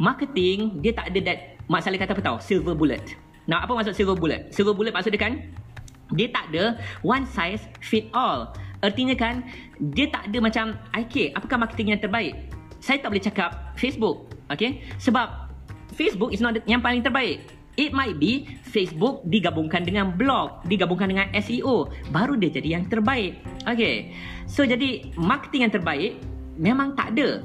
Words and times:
marketing 0.00 0.80
dia 0.80 0.96
tak 0.96 1.12
ada 1.12 1.20
that 1.28 1.38
masalah 1.68 2.00
kata 2.00 2.16
apa 2.16 2.22
tahu 2.24 2.36
silver 2.40 2.72
bullet. 2.72 3.14
Nah 3.44 3.62
apa 3.62 3.76
maksud 3.76 3.92
silver 3.92 4.16
bullet? 4.16 4.48
Silver 4.50 4.72
bullet 4.72 4.96
maksud 4.96 5.12
dia 5.12 5.20
kan 5.20 5.38
dia 6.16 6.26
tak 6.32 6.50
ada 6.50 6.80
one 7.04 7.28
size 7.28 7.62
fit 7.84 8.08
all. 8.16 8.50
Artinya 8.80 9.12
kan 9.12 9.44
dia 9.92 10.08
tak 10.08 10.32
ada 10.32 10.38
macam 10.40 10.74
okay 10.96 11.30
apakah 11.36 11.60
marketing 11.60 11.94
yang 11.94 12.00
terbaik? 12.00 12.34
Saya 12.80 12.96
tak 12.98 13.12
boleh 13.12 13.22
cakap 13.22 13.76
Facebook 13.76 14.24
okay? 14.50 14.82
Sebab 14.98 15.52
Facebook 15.94 16.34
is 16.34 16.42
not 16.42 16.58
yang 16.66 16.82
paling 16.82 17.04
terbaik. 17.04 17.44
It 17.78 17.94
might 17.94 18.18
be 18.18 18.50
Facebook 18.66 19.22
digabungkan 19.30 19.86
dengan 19.86 20.12
blog, 20.12 20.60
digabungkan 20.66 21.06
dengan 21.06 21.30
SEO, 21.38 21.88
baru 22.10 22.36
dia 22.36 22.50
jadi 22.50 22.76
yang 22.76 22.84
terbaik. 22.90 23.40
Okay. 23.64 24.12
So 24.50 24.66
jadi 24.66 25.14
marketing 25.14 25.70
yang 25.70 25.72
terbaik 25.72 26.18
memang 26.58 26.98
tak 26.98 27.14
ada. 27.16 27.40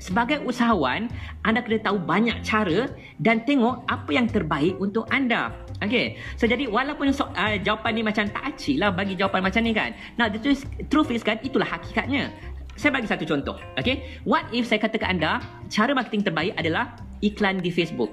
Sebagai 0.00 0.40
usahawan, 0.48 1.12
anda 1.44 1.60
kena 1.60 1.84
tahu 1.84 2.00
banyak 2.00 2.40
cara 2.40 2.88
dan 3.20 3.44
tengok 3.44 3.84
apa 3.84 4.10
yang 4.10 4.24
terbaik 4.24 4.80
untuk 4.80 5.04
anda. 5.12 5.52
Okay. 5.84 6.16
So 6.40 6.48
jadi 6.48 6.72
walaupun 6.72 7.12
so, 7.12 7.28
uh, 7.36 7.60
jawapan 7.60 8.00
ni 8.00 8.02
macam 8.02 8.24
tak 8.32 8.56
acik 8.56 8.80
lah 8.80 8.88
bagi 8.96 9.12
jawapan 9.12 9.44
macam 9.44 9.60
ni 9.60 9.76
kan. 9.76 9.92
Now 10.16 10.32
the 10.32 10.40
truth, 10.40 10.64
truth 10.88 11.12
is 11.12 11.20
kan 11.20 11.36
itulah 11.44 11.68
hakikatnya. 11.68 12.32
Saya 12.80 12.96
bagi 12.96 13.12
satu 13.12 13.28
contoh. 13.28 13.60
Okay. 13.76 14.16
What 14.24 14.48
if 14.56 14.64
saya 14.64 14.80
kata 14.80 14.96
ke 14.96 15.04
anda 15.04 15.44
cara 15.68 15.92
marketing 15.92 16.24
terbaik 16.24 16.56
adalah 16.56 16.96
iklan 17.20 17.60
di 17.60 17.68
Facebook. 17.68 18.08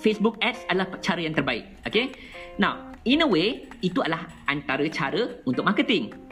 Facebook 0.00 0.40
Ads 0.40 0.68
adalah 0.72 0.88
cara 1.00 1.20
yang 1.20 1.36
terbaik. 1.36 1.64
Okay? 1.88 2.12
Now, 2.60 2.92
in 3.04 3.24
a 3.24 3.28
way, 3.28 3.68
itu 3.80 4.00
adalah 4.04 4.28
antara 4.48 4.84
cara 4.92 5.40
untuk 5.48 5.64
marketing. 5.64 6.25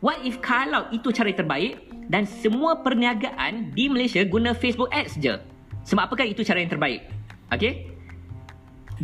What 0.00 0.24
if 0.24 0.40
kalau 0.40 0.88
itu 0.96 1.12
cara 1.12 1.28
terbaik 1.28 1.76
dan 2.08 2.24
semua 2.24 2.80
perniagaan 2.80 3.76
di 3.76 3.92
Malaysia 3.92 4.24
guna 4.24 4.56
Facebook 4.56 4.88
Ads 4.88 5.20
je? 5.20 5.36
Sebab 5.84 6.08
apakah 6.08 6.24
itu 6.24 6.40
cara 6.40 6.56
yang 6.56 6.72
terbaik? 6.72 7.04
Okay? 7.52 7.84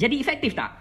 Jadi 0.01 0.25
efektif 0.25 0.57
tak? 0.57 0.73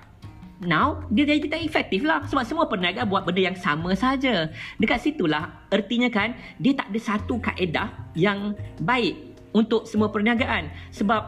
Now, 0.64 1.04
dia 1.12 1.28
jadi 1.28 1.52
tak 1.52 1.68
efektif 1.68 2.08
lah 2.08 2.24
sebab 2.32 2.48
semua 2.48 2.64
perniagaan 2.72 3.12
buat 3.12 3.28
benda 3.28 3.44
yang 3.44 3.60
sama 3.60 3.92
saja. 3.92 4.48
Dekat 4.80 5.04
situlah 5.04 5.52
ertinya 5.68 6.08
kan 6.08 6.32
dia 6.64 6.72
tak 6.72 6.96
ada 6.96 7.00
satu 7.04 7.36
kaedah 7.44 7.92
yang 8.16 8.56
baik 8.88 9.36
untuk 9.52 9.84
semua 9.84 10.08
perniagaan 10.08 10.72
sebab 10.96 11.28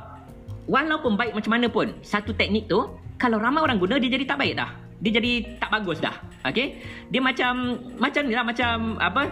walaupun 0.64 1.20
baik 1.20 1.36
macam 1.36 1.60
mana 1.60 1.68
pun 1.68 1.92
satu 2.00 2.32
teknik 2.32 2.72
tu 2.72 2.88
kalau 3.20 3.36
ramai 3.36 3.68
orang 3.68 3.84
guna 3.84 4.00
dia 4.00 4.08
jadi 4.08 4.24
tak 4.24 4.40
baik 4.40 4.56
dah 4.64 4.87
dia 5.02 5.12
jadi 5.22 5.32
tak 5.62 5.70
bagus 5.70 6.02
dah 6.02 6.16
okey 6.50 6.82
dia 7.14 7.22
macam 7.22 7.78
macam 8.02 8.22
ni 8.26 8.34
lah 8.34 8.46
macam 8.46 8.98
apa 8.98 9.30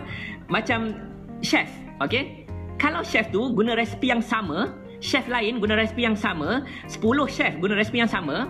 macam 0.49 0.93
chef 1.41 1.69
okey 2.05 2.45
kalau 2.77 3.01
chef 3.01 3.29
tu 3.33 3.49
guna 3.55 3.73
resipi 3.73 4.13
yang 4.13 4.21
sama 4.21 4.73
chef 5.01 5.25
lain 5.25 5.57
guna 5.57 5.77
resipi 5.79 6.05
yang 6.05 6.17
sama 6.17 6.63
10 6.87 7.01
chef 7.29 7.53
guna 7.57 7.73
resipi 7.77 8.01
yang 8.03 8.11
sama 8.11 8.45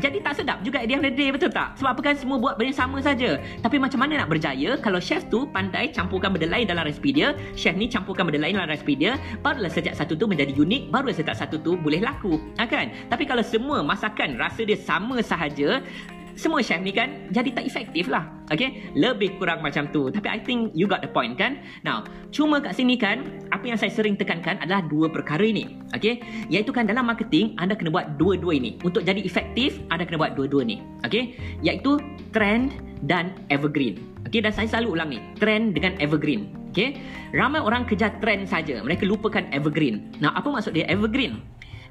jadi 0.00 0.24
tak 0.24 0.40
sedap 0.40 0.64
juga 0.64 0.80
dia 0.88 0.96
the 0.96 1.12
day 1.12 1.28
betul 1.28 1.52
tak? 1.52 1.76
Sebab 1.76 1.90
apa 1.92 2.00
kan 2.00 2.14
semua 2.16 2.40
buat 2.40 2.56
benda 2.56 2.72
sama 2.72 3.04
saja. 3.04 3.36
Tapi 3.60 3.76
macam 3.76 4.00
mana 4.00 4.24
nak 4.24 4.32
berjaya 4.32 4.80
kalau 4.80 4.96
chef 4.96 5.28
tu 5.28 5.44
pandai 5.52 5.92
campurkan 5.92 6.32
benda 6.32 6.48
lain 6.48 6.64
dalam 6.64 6.88
resipi 6.88 7.12
dia, 7.12 7.36
chef 7.52 7.76
ni 7.76 7.92
campurkan 7.92 8.24
benda 8.24 8.40
lain 8.40 8.56
dalam 8.56 8.72
resipi 8.72 8.96
dia, 8.96 9.20
barulah 9.44 9.68
sejak 9.68 9.92
satu 9.92 10.16
tu 10.16 10.24
menjadi 10.24 10.56
unik, 10.56 10.88
barulah 10.88 11.12
sejak 11.12 11.36
satu 11.36 11.60
tu 11.60 11.76
boleh 11.76 12.00
laku. 12.00 12.40
Ha, 12.56 12.64
kan? 12.64 12.88
Tapi 13.12 13.28
kalau 13.28 13.44
semua 13.44 13.84
masakan 13.84 14.40
rasa 14.40 14.64
dia 14.64 14.80
sama 14.80 15.20
sahaja, 15.20 15.84
semua 16.34 16.64
chef 16.64 16.80
ni 16.80 16.92
kan 16.92 17.28
jadi 17.30 17.52
tak 17.52 17.64
efektif 17.68 18.08
lah. 18.08 18.28
Okay? 18.52 18.92
Lebih 18.92 19.40
kurang 19.40 19.64
macam 19.64 19.88
tu. 19.88 20.12
Tapi 20.12 20.28
I 20.28 20.38
think 20.40 20.72
you 20.76 20.84
got 20.84 21.00
the 21.00 21.08
point 21.08 21.36
kan? 21.40 21.60
Now, 21.86 22.04
cuma 22.32 22.60
kat 22.60 22.76
sini 22.76 23.00
kan, 23.00 23.24
apa 23.48 23.64
yang 23.64 23.78
saya 23.80 23.92
sering 23.92 24.16
tekankan 24.16 24.60
adalah 24.60 24.84
dua 24.86 25.08
perkara 25.08 25.42
ini. 25.44 25.80
Okay? 25.96 26.20
Iaitu 26.52 26.72
kan 26.72 26.84
dalam 26.84 27.08
marketing, 27.08 27.56
anda 27.56 27.72
kena 27.72 27.92
buat 27.92 28.20
dua-dua 28.20 28.56
ini. 28.56 28.76
Untuk 28.84 29.04
jadi 29.08 29.24
efektif, 29.24 29.80
anda 29.88 30.04
kena 30.04 30.20
buat 30.20 30.36
dua-dua 30.36 30.64
ni. 30.68 30.84
Okay? 31.06 31.36
Iaitu 31.64 31.96
trend 32.36 32.76
dan 33.08 33.32
evergreen. 33.48 34.00
Okay? 34.28 34.44
Dan 34.44 34.52
saya 34.52 34.68
selalu 34.68 35.00
ulang 35.00 35.08
ni. 35.12 35.18
Trend 35.40 35.72
dengan 35.72 35.96
evergreen. 36.00 36.52
Okay? 36.72 37.00
Ramai 37.36 37.60
orang 37.60 37.84
kejar 37.84 38.16
trend 38.20 38.48
saja. 38.48 38.80
Mereka 38.80 39.04
lupakan 39.08 39.44
evergreen. 39.52 40.12
Nah, 40.20 40.32
apa 40.36 40.48
maksud 40.48 40.76
dia 40.76 40.88
evergreen? 40.88 41.40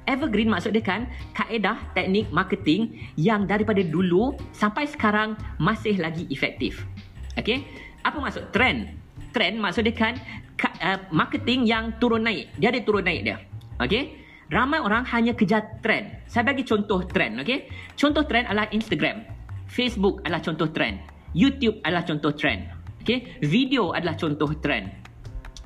Evergreen 0.06 0.50
maksud 0.50 0.74
dia 0.74 0.82
kan 0.82 1.06
kaedah 1.34 1.78
teknik 1.94 2.26
marketing 2.34 2.98
yang 3.14 3.46
daripada 3.46 3.80
dulu 3.86 4.34
sampai 4.50 4.86
sekarang 4.90 5.38
masih 5.62 5.98
lagi 6.02 6.26
efektif. 6.28 6.82
Okey? 7.38 7.62
Apa 8.02 8.18
maksud 8.18 8.50
trend? 8.50 8.90
Trend 9.30 9.62
maksud 9.62 9.86
dia 9.86 9.94
kan 9.94 10.18
uh, 10.82 10.98
marketing 11.14 11.64
yang 11.64 11.94
turun 12.02 12.26
naik. 12.26 12.50
Dia 12.58 12.74
ada 12.74 12.82
turun 12.82 13.06
naik 13.06 13.22
dia. 13.22 13.38
Okey? 13.78 14.18
Ramai 14.52 14.82
orang 14.82 15.06
hanya 15.14 15.32
kejar 15.32 15.80
trend. 15.80 16.12
Saya 16.28 16.44
bagi 16.44 16.66
contoh 16.66 17.06
trend, 17.08 17.40
okey? 17.40 17.70
Contoh 17.96 18.26
trend 18.28 18.50
adalah 18.50 18.68
Instagram. 18.74 19.24
Facebook 19.70 20.20
adalah 20.26 20.44
contoh 20.44 20.68
trend. 20.68 21.00
YouTube 21.32 21.80
adalah 21.86 22.04
contoh 22.04 22.34
trend. 22.36 22.68
Okey? 23.00 23.40
Video 23.40 23.96
adalah 23.96 24.18
contoh 24.18 24.50
trend. 24.60 25.02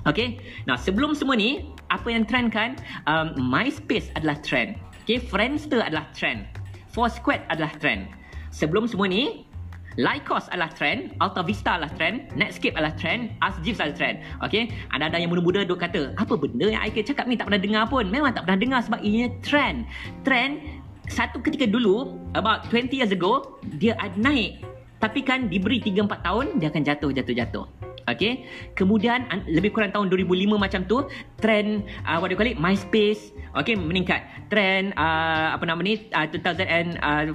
Okay. 0.07 0.39
Nah, 0.71 0.79
sebelum 0.79 1.19
semua 1.19 1.35
ni, 1.35 1.67
apa 1.91 2.09
yang 2.11 2.25
trend 2.27 2.51
kan? 2.51 2.79
Um, 3.07 3.37
MySpace 3.39 4.11
adalah 4.19 4.39
trend. 4.43 4.79
Okay. 5.07 5.23
Friendster 5.23 5.83
adalah 5.83 6.11
trend. 6.13 6.47
Foursquare 6.91 7.45
adalah 7.53 7.71
trend. 7.79 8.11
Sebelum 8.51 8.89
semua 8.89 9.07
ni, 9.07 9.47
Lycos 9.97 10.45
adalah 10.53 10.69
trend, 10.77 11.17
Alta 11.25 11.41
Vista 11.41 11.81
adalah 11.81 11.89
trend, 11.97 12.29
Netscape 12.37 12.77
adalah 12.77 12.93
trend, 13.01 13.33
AskJeeves 13.41 13.81
adalah 13.81 13.97
trend. 13.97 14.17
Okay. 14.45 14.69
Ada-ada 14.93 15.17
yang 15.17 15.33
muda-muda 15.33 15.65
duk 15.65 15.81
kata, 15.81 16.13
apa 16.21 16.37
benda 16.37 16.69
yang 16.69 16.85
Aika 16.85 17.01
cakap 17.01 17.25
ni 17.25 17.37
tak 17.37 17.49
pernah 17.49 17.63
dengar 17.63 17.85
pun. 17.89 18.05
Memang 18.13 18.37
tak 18.37 18.45
pernah 18.45 18.61
dengar 18.61 18.81
sebab 18.85 19.01
ini 19.01 19.33
trend. 19.41 19.89
Trend, 20.27 20.61
satu 21.09 21.41
ketika 21.41 21.65
dulu, 21.65 22.19
about 22.37 22.69
20 22.69 22.93
years 22.93 23.13
ago, 23.15 23.57
dia 23.81 23.97
naik. 24.21 24.61
Tapi 25.01 25.21
kan 25.25 25.49
diberi 25.49 25.81
3-4 25.81 26.25
tahun, 26.25 26.47
dia 26.61 26.69
akan 26.73 26.83
jatuh, 26.83 27.11
jatuh, 27.13 27.35
jatuh. 27.37 27.67
Okay. 28.07 28.47
Kemudian 28.79 29.27
lebih 29.51 29.75
kurang 29.75 29.91
tahun 29.91 30.07
2005 30.15 30.55
macam 30.55 30.81
tu 30.87 31.03
trend 31.43 31.83
uh, 32.07 32.23
what 32.23 32.31
do 32.31 32.35
you 32.35 32.39
call 32.39 32.47
it 32.47 32.59
MySpace 32.59 33.35
okay 33.57 33.75
meningkat. 33.75 34.23
Trend 34.53 34.95
uh, 34.95 35.57
apa 35.57 35.65
nama 35.67 35.81
ni 35.83 36.07
uh, 36.15 36.27
2005 36.31 37.35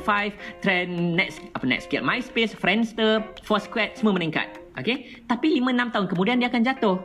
trend 0.63 0.91
next 1.17 1.43
apa 1.57 1.65
next 1.67 1.91
skill 1.91 2.05
MySpace, 2.05 2.55
Friendster, 2.55 3.19
Foursquare 3.43 3.91
semua 3.97 4.15
meningkat. 4.15 4.61
Okay. 4.79 5.19
Tapi 5.27 5.59
5 5.59 5.75
6 5.75 5.93
tahun 5.93 6.05
kemudian 6.07 6.39
dia 6.39 6.47
akan 6.47 6.63
jatuh. 6.63 6.97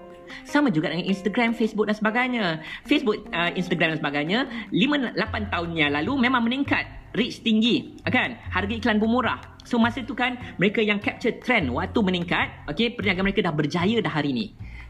Sama 0.43 0.75
juga 0.75 0.91
dengan 0.91 1.07
Instagram, 1.07 1.55
Facebook 1.55 1.87
dan 1.87 1.95
sebagainya. 1.95 2.59
Facebook, 2.83 3.31
uh, 3.31 3.51
Instagram 3.55 3.95
dan 3.95 3.99
sebagainya 4.03 4.39
5 4.71 5.15
8 5.15 5.53
tahun 5.55 5.69
yang 5.75 5.91
lalu 5.95 6.27
memang 6.27 6.43
meningkat 6.47 6.96
reach 7.17 7.41
tinggi 7.41 7.97
kan? 8.05 8.37
Harga 8.53 8.73
iklan 8.77 9.01
pun 9.01 9.11
murah. 9.11 9.41
So 9.67 9.81
masa 9.81 10.05
tu 10.05 10.15
kan 10.15 10.39
mereka 10.61 10.85
yang 10.85 11.03
capture 11.03 11.35
trend 11.43 11.73
waktu 11.73 11.99
meningkat 12.05 12.53
okey 12.71 12.95
perniagaan 12.95 13.27
mereka 13.27 13.43
dah 13.43 13.55
berjaya 13.57 13.99
dah 13.99 14.13
hari 14.13 14.31
ni. 14.37 14.47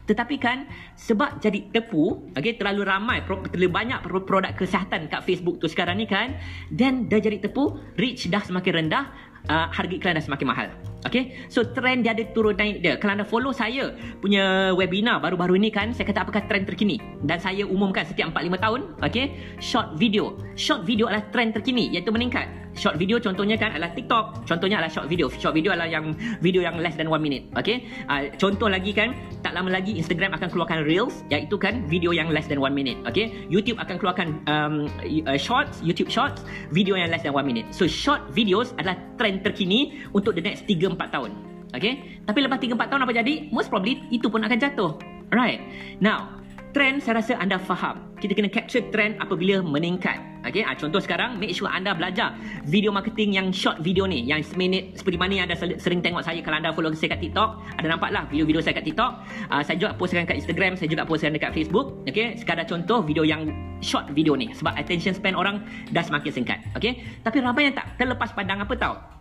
Tetapi 0.07 0.35
kan 0.39 0.67
sebab 0.95 1.39
jadi 1.39 1.71
tepu 1.71 2.31
okey 2.35 2.59
terlalu 2.59 2.83
ramai 2.85 3.23
terlalu 3.25 3.69
banyak 3.71 3.99
produk 4.05 4.53
kesihatan 4.53 5.09
kat 5.09 5.23
Facebook 5.23 5.57
tu 5.63 5.71
sekarang 5.71 5.97
ni 5.97 6.05
kan 6.05 6.35
then 6.69 7.07
dah 7.07 7.17
jadi 7.17 7.41
tepu 7.41 7.79
reach 7.97 8.27
dah 8.27 8.43
semakin 8.43 8.85
rendah 8.85 9.07
uh, 9.49 9.67
harga 9.71 9.93
iklan 9.95 10.15
dah 10.19 10.23
semakin 10.23 10.47
mahal 10.47 10.67
Okay, 11.05 11.37
so 11.45 11.61
trend 11.61 12.09
dia 12.09 12.17
ada 12.17 12.25
turun 12.33 12.57
naik 12.57 12.81
dia. 12.81 12.97
Kalau 12.97 13.13
anda 13.13 13.27
follow 13.27 13.53
saya 13.53 13.93
punya 14.17 14.73
webinar 14.73 15.21
baru-baru 15.21 15.61
ini 15.61 15.69
kan, 15.69 15.93
saya 15.93 16.09
kata 16.09 16.25
apakah 16.25 16.41
trend 16.49 16.65
terkini. 16.65 16.97
Dan 17.21 17.37
saya 17.37 17.69
umumkan 17.69 18.01
setiap 18.01 18.33
4-5 18.33 18.57
tahun, 18.57 18.79
okay, 19.05 19.37
short 19.61 19.93
video. 20.01 20.33
Short 20.57 20.81
video 20.89 21.05
adalah 21.05 21.29
trend 21.29 21.53
terkini, 21.53 21.93
iaitu 21.93 22.09
meningkat. 22.09 22.49
Short 22.77 23.01
video 23.01 23.17
contohnya 23.17 23.57
kan 23.57 23.73
adalah 23.73 23.89
TikTok. 23.89 24.45
Contohnya 24.45 24.77
adalah 24.77 24.93
short 24.93 25.09
video. 25.09 25.33
Short 25.33 25.57
video 25.57 25.73
adalah 25.73 25.89
yang 25.89 26.13
video 26.45 26.61
yang 26.61 26.77
less 26.77 26.93
than 26.93 27.09
1 27.09 27.17
minute. 27.17 27.49
Okay, 27.57 27.89
uh, 28.05 28.29
contoh 28.37 28.69
lagi 28.69 28.93
kan, 28.93 29.17
tak 29.41 29.57
lama 29.57 29.73
lagi 29.73 29.97
Instagram 29.97 30.37
akan 30.37 30.47
keluarkan 30.53 30.85
Reels, 30.85 31.25
iaitu 31.33 31.57
kan 31.57 31.81
video 31.89 32.13
yang 32.13 32.29
less 32.29 32.45
than 32.45 32.61
1 32.61 32.69
minute. 32.73 32.97
Okay, 33.09 33.33
YouTube 33.49 33.81
akan 33.81 33.97
keluarkan 33.97 34.27
um, 34.45 34.85
uh, 35.25 35.39
Shorts, 35.41 35.81
YouTube 35.81 36.13
Shorts, 36.13 36.45
video 36.69 36.93
yang 36.93 37.09
less 37.09 37.25
than 37.25 37.33
1 37.33 37.41
minute. 37.49 37.65
So 37.73 37.89
short 37.89 38.29
videos 38.29 38.77
adalah 38.77 39.01
trend 39.17 39.41
terkini 39.41 40.05
untuk 40.13 40.37
the 40.37 40.43
next 40.45 40.69
3 40.69 40.86
4 40.95 41.15
tahun. 41.15 41.31
Okay? 41.75 42.23
Tapi 42.23 42.39
lepas 42.47 42.59
3-4 42.61 42.87
tahun 42.87 43.01
apa 43.03 43.11
jadi? 43.11 43.33
Most 43.51 43.67
probably 43.67 43.99
itu 44.13 44.31
pun 44.31 44.45
akan 44.45 44.57
jatuh. 44.57 44.95
Right? 45.33 45.59
Now, 45.99 46.37
trend 46.71 47.03
saya 47.03 47.19
rasa 47.19 47.35
anda 47.41 47.59
faham. 47.59 48.07
Kita 48.17 48.33
kena 48.33 48.49
capture 48.49 48.85
trend 48.89 49.19
apabila 49.21 49.61
meningkat. 49.61 50.17
Okay? 50.47 50.63
Ha, 50.63 50.73
contoh 50.73 50.97
sekarang, 51.03 51.37
make 51.37 51.51
sure 51.53 51.67
anda 51.67 51.91
belajar 51.93 52.33
video 52.65 52.89
marketing 52.89 53.35
yang 53.35 53.47
short 53.51 53.81
video 53.83 54.07
ni. 54.07 54.23
Yang 54.23 54.55
seminit 54.55 54.95
seperti 54.95 55.17
mana 55.19 55.33
yang 55.37 55.45
anda 55.51 55.57
sering 55.57 55.99
tengok 55.99 56.23
saya 56.23 56.39
kalau 56.41 56.57
anda 56.57 56.71
follow 56.71 56.93
saya 56.95 57.17
kat 57.17 57.21
TikTok. 57.25 57.61
Ada 57.77 57.87
nampak 57.93 58.09
lah 58.15 58.23
video-video 58.31 58.63
saya 58.63 58.77
kat 58.77 58.85
TikTok. 58.87 59.11
Uh, 59.51 59.61
saya 59.61 59.75
juga 59.77 59.91
postkan 59.99 60.25
kat 60.25 60.39
Instagram. 60.39 60.79
Saya 60.79 60.87
juga 60.89 61.03
postkan 61.03 61.35
dekat 61.35 61.51
Facebook. 61.51 62.01
Okay? 62.07 62.37
Sekadar 62.39 62.65
contoh 62.65 63.03
video 63.03 63.27
yang 63.27 63.49
short 63.83 64.09
video 64.15 64.33
ni. 64.33 64.53
Sebab 64.55 64.73
attention 64.77 65.13
span 65.13 65.35
orang 65.35 65.61
dah 65.91 66.01
semakin 66.01 66.31
singkat. 66.31 66.57
Okay? 66.73 67.03
Tapi 67.21 67.43
ramai 67.43 67.69
yang 67.69 67.75
tak 67.75 67.99
terlepas 67.99 68.31
pandang 68.33 68.63
apa 68.63 68.73
tau? 68.77 69.16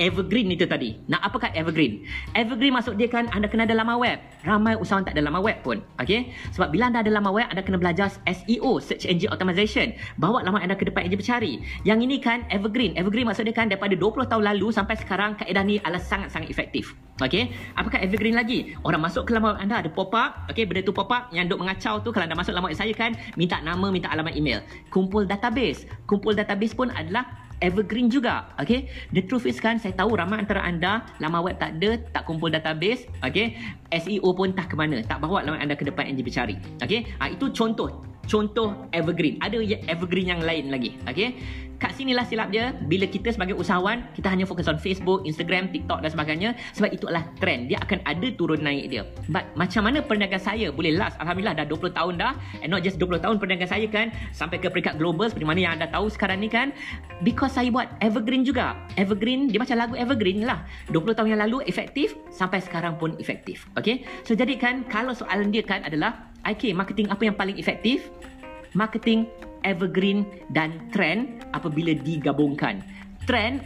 Evergreen 0.00 0.48
itu 0.52 0.64
tadi. 0.64 0.96
Nah, 1.08 1.20
apakah 1.20 1.52
evergreen? 1.52 2.04
Evergreen 2.32 2.72
maksud 2.72 2.96
dia 2.96 3.08
kan 3.08 3.28
anda 3.32 3.48
kena 3.48 3.68
ada 3.68 3.76
laman 3.76 4.00
web. 4.00 4.18
Ramai 4.44 4.76
usahawan 4.76 5.04
tak 5.04 5.14
ada 5.18 5.24
laman 5.28 5.42
web 5.44 5.58
pun. 5.60 5.84
Okey? 6.00 6.32
Sebab 6.56 6.72
bila 6.72 6.88
anda 6.88 7.04
ada 7.04 7.12
laman 7.12 7.32
web, 7.32 7.46
anda 7.48 7.60
kena 7.60 7.78
belajar 7.78 8.08
SEO, 8.24 8.80
search 8.80 9.04
engine 9.04 9.28
optimization. 9.28 9.92
Bawa 10.16 10.44
laman 10.44 10.64
anda 10.64 10.76
ke 10.76 10.88
depan 10.88 11.08
enjin 11.08 11.18
pencari. 11.20 11.52
Yang 11.84 11.98
ini 12.08 12.16
kan 12.20 12.44
evergreen. 12.48 12.96
Evergreen 12.96 13.28
maksud 13.28 13.44
dia 13.44 13.54
kan 13.56 13.68
daripada 13.68 13.92
20 13.94 14.28
tahun 14.28 14.44
lalu 14.54 14.68
sampai 14.72 14.96
sekarang 14.96 15.36
kaedah 15.36 15.62
ni 15.64 15.78
adalah 15.84 16.00
sangat-sangat 16.00 16.48
efektif. 16.48 16.96
Okey? 17.20 17.52
Apakah 17.76 18.00
evergreen 18.00 18.34
lagi? 18.34 18.74
Orang 18.82 19.04
masuk 19.04 19.28
ke 19.28 19.36
laman 19.36 19.54
web 19.54 19.60
anda 19.60 19.84
ada 19.84 19.90
pop 19.92 20.10
up. 20.16 20.48
Okey, 20.48 20.64
benda 20.64 20.82
tu 20.82 20.96
pop 20.96 21.10
up 21.12 21.28
yang 21.30 21.46
duk 21.46 21.60
mengacau 21.60 22.00
tu 22.00 22.10
kalau 22.10 22.24
anda 22.24 22.34
masuk 22.34 22.56
laman 22.56 22.72
web 22.72 22.78
saya 22.78 22.92
kan 22.96 23.14
minta 23.36 23.60
nama, 23.60 23.92
minta 23.92 24.08
alamat 24.08 24.32
email. 24.34 24.64
Kumpul 24.88 25.28
database. 25.28 25.84
Kumpul 26.08 26.34
database 26.34 26.72
pun 26.72 26.90
adalah 26.90 27.51
evergreen 27.62 28.10
juga. 28.10 28.50
Okay. 28.58 28.90
The 29.14 29.22
truth 29.24 29.46
is 29.46 29.62
kan, 29.62 29.78
saya 29.78 29.94
tahu 29.94 30.18
ramai 30.18 30.42
antara 30.42 30.60
anda 30.60 31.06
lama 31.22 31.40
web 31.40 31.56
tak 31.56 31.78
ada, 31.78 31.96
tak 32.10 32.26
kumpul 32.26 32.50
database. 32.50 33.06
Okay. 33.22 33.56
SEO 33.94 34.34
pun 34.34 34.52
tak 34.52 34.68
ke 34.68 34.76
mana. 34.76 35.00
Tak 35.06 35.22
bawa 35.22 35.46
laman 35.46 35.62
anda 35.62 35.78
ke 35.78 35.86
depan 35.86 36.10
enjin 36.10 36.26
pencari. 36.26 36.56
Okay. 36.82 37.06
Ha, 37.22 37.30
itu 37.30 37.48
contoh. 37.54 38.11
Contoh 38.26 38.88
evergreen. 38.94 39.38
Ada 39.42 39.58
evergreen 39.90 40.32
yang 40.32 40.42
lain 40.42 40.70
lagi. 40.70 40.96
Okay 41.08 41.34
kat 41.82 41.98
sinilah 41.98 42.22
silap 42.22 42.54
dia 42.54 42.70
bila 42.86 43.10
kita 43.10 43.34
sebagai 43.34 43.58
usahawan 43.58 44.06
kita 44.14 44.30
hanya 44.30 44.46
fokus 44.46 44.70
on 44.70 44.78
Facebook, 44.78 45.26
Instagram, 45.26 45.66
TikTok 45.74 45.98
dan 45.98 46.10
sebagainya 46.14 46.50
sebab 46.78 46.94
itu 46.94 47.10
adalah 47.10 47.26
trend. 47.42 47.66
Dia 47.66 47.82
akan 47.82 47.98
ada 48.06 48.30
turun 48.38 48.62
naik 48.62 48.94
dia. 48.94 49.02
But 49.26 49.50
macam 49.58 49.90
mana 49.90 49.98
perniagaan 49.98 50.38
saya? 50.38 50.70
Boleh 50.70 50.94
last 50.94 51.18
Alhamdulillah 51.18 51.58
dah 51.58 51.66
20 51.66 51.98
tahun 51.98 52.14
dah. 52.22 52.38
And 52.62 52.70
not 52.70 52.86
just 52.86 53.02
20 53.02 53.18
tahun 53.18 53.42
perniagaan 53.42 53.66
saya 53.66 53.86
kan 53.90 54.14
sampai 54.30 54.62
ke 54.62 54.70
peringkat 54.70 54.94
global 54.94 55.26
seperti 55.26 55.42
mana 55.42 55.58
yang 55.58 55.74
anda 55.74 55.90
tahu 55.90 56.06
sekarang 56.06 56.38
ni 56.38 56.46
kan. 56.46 56.70
Because 57.26 57.58
saya 57.58 57.74
buat 57.74 57.90
evergreen 57.98 58.46
juga. 58.46 58.78
Evergreen 58.94 59.50
dia 59.50 59.58
macam 59.58 59.74
lagu 59.74 59.98
evergreen 59.98 60.46
lah. 60.46 60.62
20 60.94 61.18
tahun 61.18 61.28
yang 61.34 61.42
lalu 61.50 61.66
efektif 61.66 62.14
sampai 62.30 62.62
sekarang 62.62 62.94
pun 62.94 63.18
efektif. 63.18 63.66
Okay 63.74 64.06
so 64.22 64.38
jadi 64.38 64.54
kan 64.54 64.86
kalau 64.86 65.10
soalan 65.10 65.50
dia 65.50 65.66
kan 65.66 65.82
adalah 65.82 66.30
IK 66.42 66.74
marketing 66.74 67.08
apa 67.10 67.22
yang 67.26 67.36
paling 67.38 67.56
efektif 67.58 68.10
marketing 68.74 69.28
evergreen 69.62 70.26
dan 70.50 70.90
trend 70.90 71.44
apabila 71.54 71.94
digabungkan. 71.94 72.82
Trend 73.24 73.62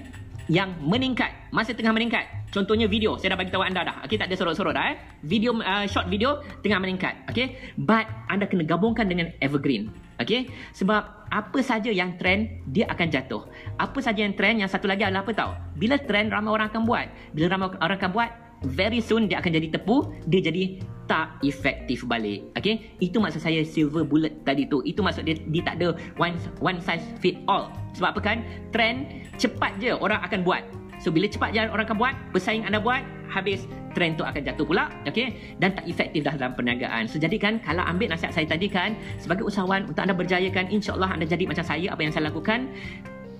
yang 0.46 0.70
meningkat, 0.78 1.34
masih 1.50 1.74
tengah 1.74 1.90
meningkat. 1.90 2.22
Contohnya 2.54 2.86
video, 2.86 3.18
saya 3.18 3.34
dah 3.34 3.38
bagi 3.42 3.50
tahu 3.50 3.66
anda 3.66 3.82
dah. 3.82 3.96
Okey, 4.06 4.14
tak 4.14 4.30
ada 4.30 4.38
sorot-sorot 4.38 4.78
dah 4.78 4.94
eh. 4.94 4.96
Video 5.26 5.50
uh, 5.58 5.82
short 5.90 6.06
video 6.06 6.38
tengah 6.62 6.78
meningkat. 6.78 7.18
Okey, 7.26 7.58
but 7.82 8.06
anda 8.30 8.46
kena 8.46 8.62
gabungkan 8.62 9.10
dengan 9.10 9.34
evergreen. 9.42 9.90
Okey, 10.22 10.46
sebab 10.70 11.02
apa 11.34 11.58
saja 11.60 11.90
yang 11.90 12.14
trend 12.16 12.62
dia 12.70 12.86
akan 12.86 13.10
jatuh. 13.10 13.42
Apa 13.82 13.98
saja 13.98 14.22
yang 14.22 14.38
trend 14.38 14.62
yang 14.62 14.70
satu 14.70 14.86
lagi 14.86 15.02
adalah 15.02 15.26
apa 15.26 15.34
tahu? 15.34 15.50
Bila 15.74 15.98
trend 15.98 16.30
ramai 16.30 16.54
orang 16.54 16.70
akan 16.70 16.82
buat. 16.86 17.06
Bila 17.34 17.46
ramai 17.50 17.66
orang 17.82 17.98
akan 17.98 18.10
buat, 18.14 18.30
very 18.70 19.02
soon 19.02 19.26
dia 19.26 19.42
akan 19.42 19.50
jadi 19.50 19.68
tepu, 19.74 20.14
dia 20.30 20.40
jadi 20.46 20.78
tak 21.06 21.38
efektif 21.42 22.04
balik. 22.06 22.46
Okay? 22.58 22.92
Itu 23.02 23.18
maksud 23.22 23.42
saya 23.42 23.62
silver 23.62 24.02
bullet 24.06 24.42
tadi 24.42 24.66
tu. 24.66 24.82
Itu 24.82 25.02
maksud 25.02 25.26
dia, 25.26 25.38
dia 25.38 25.62
tak 25.62 25.82
ada 25.82 25.94
one, 26.18 26.34
one 26.62 26.78
size 26.82 27.02
fit 27.22 27.40
all. 27.46 27.70
Sebab 27.96 28.18
apa 28.18 28.20
kan? 28.20 28.38
Trend 28.74 29.26
cepat 29.40 29.78
je 29.80 29.94
orang 29.96 30.20
akan 30.22 30.42
buat. 30.42 30.62
So 30.96 31.12
bila 31.12 31.28
cepat 31.28 31.52
je 31.52 31.68
orang 31.68 31.84
akan 31.84 31.98
buat, 32.00 32.14
pesaing 32.32 32.64
anda 32.64 32.80
buat, 32.80 33.04
habis 33.28 33.68
trend 33.92 34.16
tu 34.16 34.24
akan 34.24 34.40
jatuh 34.44 34.64
pula. 34.64 34.88
Okay? 35.08 35.56
Dan 35.60 35.76
tak 35.76 35.84
efektif 35.88 36.24
dah 36.24 36.36
dalam 36.36 36.56
perniagaan. 36.56 37.08
So 37.08 37.20
jadi 37.20 37.36
kan, 37.36 37.60
kalau 37.64 37.84
ambil 37.84 38.12
nasihat 38.12 38.32
saya 38.32 38.48
tadi 38.48 38.68
kan, 38.68 38.96
sebagai 39.20 39.44
usahawan 39.44 39.88
untuk 39.88 40.02
anda 40.04 40.16
berjayakan, 40.16 40.68
insyaAllah 40.72 41.16
anda 41.16 41.28
jadi 41.28 41.44
macam 41.48 41.64
saya, 41.64 41.92
apa 41.92 42.00
yang 42.00 42.12
saya 42.12 42.28
lakukan, 42.28 42.72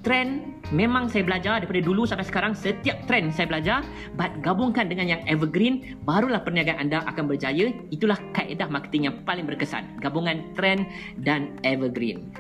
trend 0.07 0.63
memang 0.71 1.11
saya 1.11 1.27
belajar 1.27 1.59
daripada 1.59 1.83
dulu 1.83 2.07
sampai 2.07 2.23
sekarang. 2.23 2.55
Setiap 2.55 3.03
trend 3.11 3.35
saya 3.35 3.51
belajar 3.51 3.83
but 4.15 4.31
gabungkan 4.47 4.87
dengan 4.87 5.11
yang 5.11 5.23
evergreen 5.27 5.99
barulah 6.07 6.47
perniagaan 6.47 6.87
anda 6.87 7.03
akan 7.11 7.27
berjaya. 7.27 7.75
Itulah 7.91 8.17
kaedah 8.31 8.71
marketing 8.71 9.11
yang 9.11 9.17
paling 9.27 9.51
berkesan. 9.51 9.99
Gabungan 9.99 10.55
trend 10.55 10.87
dan 11.27 11.59
evergreen 11.67 12.31